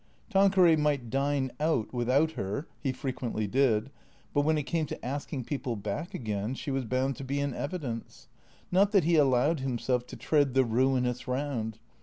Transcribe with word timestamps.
Tanqueray 0.31 0.75
might 0.77 1.11
dine" 1.11 1.51
out" 1.69 1.93
without 1.93 2.31
her 2.31 2.67
(he 2.79 2.91
frequently 2.91 3.45
did), 3.45 3.91
but 4.33 4.41
when 4.41 4.57
it 4.57 4.63
came 4.63 4.87
to 4.87 5.05
asking 5.05 5.43
people 5.43 5.75
back 5.75 6.15
again 6.15 6.55
she 6.55 6.71
was 6.71 6.85
bound 6.85 7.15
to 7.17 7.23
be 7.23 7.39
in 7.39 7.53
evidence. 7.53 8.27
Not 8.71 8.93
that 8.93 9.03
he 9.03 9.15
allowed 9.17 9.59
himself 9.59 10.07
to 10.07 10.15
tread 10.15 10.55
the 10.55 10.65
ruinous 10.65 11.27
round. 11.27 11.77